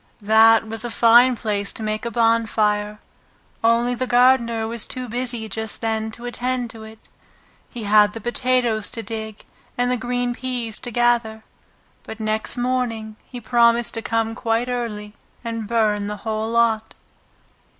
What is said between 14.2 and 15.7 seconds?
quite early and